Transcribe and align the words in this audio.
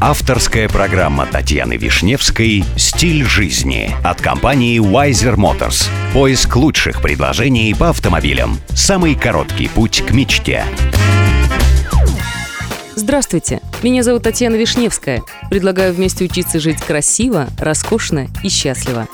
Авторская 0.00 0.68
программа 0.68 1.24
Татьяны 1.24 1.76
Вишневской 1.76 2.64
«Стиль 2.76 3.24
жизни» 3.24 3.94
от 4.02 4.20
компании 4.20 4.78
Wiser 4.80 5.36
Motors. 5.36 5.88
Поиск 6.12 6.56
лучших 6.56 7.00
предложений 7.00 7.76
по 7.78 7.88
автомобилям. 7.88 8.58
Самый 8.70 9.14
короткий 9.14 9.68
путь 9.68 10.02
к 10.06 10.10
мечте. 10.10 10.64
Здравствуйте, 12.96 13.60
меня 13.82 14.02
зовут 14.02 14.24
Татьяна 14.24 14.56
Вишневская. 14.56 15.22
Предлагаю 15.48 15.94
вместе 15.94 16.24
учиться 16.24 16.60
жить 16.60 16.82
красиво, 16.82 17.46
роскошно 17.58 18.28
и 18.42 18.48
счастливо. 18.48 19.06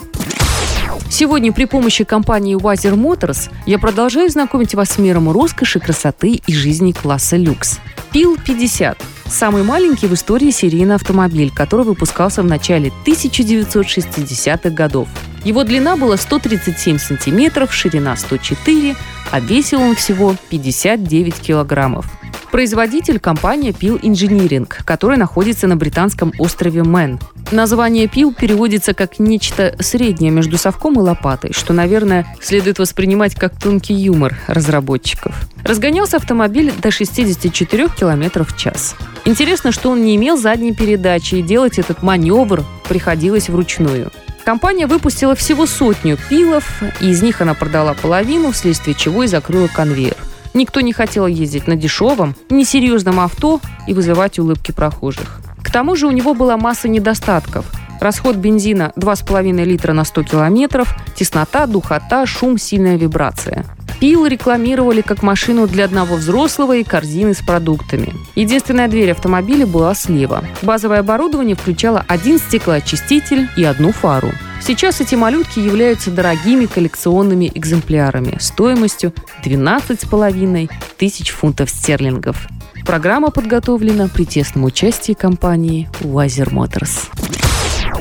Сегодня 1.09 1.53
при 1.53 1.65
помощи 1.65 2.03
компании 2.03 2.57
Wiser 2.57 2.95
Motors 2.95 3.49
я 3.65 3.79
продолжаю 3.79 4.29
знакомить 4.29 4.75
вас 4.75 4.91
с 4.91 4.97
миром 4.97 5.31
роскоши, 5.31 5.79
красоты 5.79 6.41
и 6.45 6.53
жизни 6.53 6.91
класса 6.91 7.37
люкс. 7.37 7.79
Пил 8.11 8.37
50– 8.43 8.97
самый 9.31 9.63
маленький 9.63 10.07
в 10.07 10.13
истории 10.13 10.51
серийный 10.51 10.95
автомобиль, 10.95 11.51
который 11.51 11.85
выпускался 11.85 12.43
в 12.43 12.45
начале 12.45 12.91
1960-х 13.05 14.69
годов. 14.69 15.07
Его 15.43 15.63
длина 15.63 15.97
была 15.97 16.17
137 16.17 16.97
сантиметров, 16.97 17.73
ширина 17.73 18.15
104, 18.15 18.95
а 19.31 19.39
весил 19.39 19.81
он 19.81 19.95
всего 19.95 20.35
59 20.49 21.39
килограммов. 21.39 22.05
Производитель– 22.51 23.17
компания 23.21 23.69
Peel 23.69 24.01
Engineering, 24.01 24.67
которая 24.83 25.17
находится 25.17 25.67
на 25.67 25.77
британском 25.77 26.33
острове 26.37 26.83
Мэн. 26.83 27.17
Название 27.51 28.07
Peel 28.07 28.35
переводится 28.35 28.93
как 28.93 29.19
нечто 29.19 29.73
среднее 29.79 30.31
между 30.31 30.57
совком 30.57 30.95
и 30.95 30.99
лопатой, 30.99 31.53
что, 31.53 31.71
наверное, 31.71 32.27
следует 32.41 32.77
воспринимать 32.77 33.35
как 33.35 33.57
тонкий 33.57 33.93
юмор 33.93 34.37
разработчиков. 34.47 35.33
Разгонялся 35.63 36.17
автомобиль 36.17 36.73
до 36.81 36.91
64 36.91 37.87
км 37.87 38.43
в 38.43 38.57
час. 38.57 38.95
Интересно, 39.23 39.71
что 39.71 39.89
он 39.89 40.03
не 40.03 40.17
имел 40.17 40.35
задней 40.35 40.73
передачи, 40.73 41.35
и 41.35 41.41
делать 41.41 41.79
этот 41.79 42.03
маневр 42.03 42.65
приходилось 42.89 43.47
вручную. 43.47 44.11
Компания 44.43 44.87
выпустила 44.87 45.35
всего 45.35 45.65
сотню 45.65 46.17
пилов, 46.29 46.83
и 46.99 47.11
из 47.11 47.21
них 47.21 47.39
она 47.39 47.53
продала 47.53 47.93
половину, 47.93 48.51
вследствие 48.51 48.93
чего 48.93 49.23
и 49.23 49.27
закрыла 49.27 49.67
конвейер. 49.67 50.17
Никто 50.53 50.81
не 50.81 50.93
хотел 50.93 51.27
ездить 51.27 51.67
на 51.67 51.75
дешевом, 51.75 52.35
несерьезном 52.49 53.19
авто 53.19 53.61
и 53.87 53.93
вызывать 53.93 54.39
улыбки 54.39 54.71
прохожих. 54.71 55.39
К 55.63 55.71
тому 55.71 55.95
же 55.95 56.07
у 56.07 56.11
него 56.11 56.33
была 56.33 56.57
масса 56.57 56.89
недостатков. 56.89 57.65
Расход 58.01 58.35
бензина 58.35 58.91
2,5 58.95 59.63
литра 59.63 59.93
на 59.93 60.03
100 60.03 60.23
километров, 60.23 60.95
теснота, 61.15 61.67
духота, 61.67 62.25
шум, 62.25 62.57
сильная 62.57 62.97
вибрация. 62.97 63.65
Пил 63.99 64.25
рекламировали 64.25 65.01
как 65.01 65.21
машину 65.21 65.67
для 65.67 65.85
одного 65.85 66.15
взрослого 66.15 66.77
и 66.77 66.83
корзины 66.83 67.35
с 67.35 67.41
продуктами. 67.41 68.15
Единственная 68.33 68.87
дверь 68.87 69.11
автомобиля 69.11 69.67
была 69.67 69.93
слева. 69.93 70.43
Базовое 70.63 70.99
оборудование 71.01 71.55
включало 71.55 72.03
один 72.07 72.39
стеклоочиститель 72.39 73.47
и 73.55 73.63
одну 73.63 73.91
фару. 73.91 74.31
Сейчас 74.61 75.01
эти 75.01 75.15
малютки 75.15 75.59
являются 75.59 76.11
дорогими 76.11 76.67
коллекционными 76.67 77.51
экземплярами 77.53 78.37
стоимостью 78.39 79.13
12,5 79.43 80.71
тысяч 80.97 81.31
фунтов 81.31 81.69
стерлингов. 81.69 82.47
Программа 82.85 83.31
подготовлена 83.31 84.07
при 84.07 84.23
тесном 84.25 84.63
участии 84.65 85.13
компании 85.13 85.89
Wiser 86.01 86.51
Motors. 86.51 87.09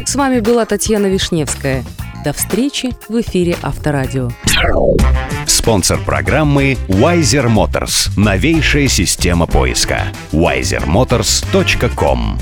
С 0.04 0.14
вами 0.14 0.40
была 0.40 0.66
Татьяна 0.66 1.06
Вишневская. 1.06 1.82
До 2.24 2.34
встречи 2.34 2.90
в 3.08 3.18
эфире 3.20 3.56
Авторадио. 3.62 4.30
Спонсор 5.46 5.98
программы 6.04 6.76
Wiser 6.88 7.46
Motors. 7.46 8.10
Новейшая 8.16 8.88
система 8.88 9.46
поиска. 9.46 10.08
wisermotors.com 10.32 12.38